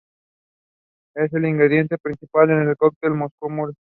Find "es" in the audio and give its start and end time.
1.13-1.31